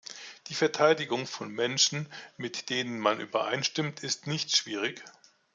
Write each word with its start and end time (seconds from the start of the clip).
Die 0.47 0.55
Verteidigung 0.55 1.27
von 1.27 1.51
Menschen, 1.51 2.11
mit 2.35 2.71
denen 2.71 2.97
man 2.97 3.19
übereinstimmt, 3.19 3.99
ist 4.01 4.25
nicht 4.25 4.55
schwierig. 4.55 5.03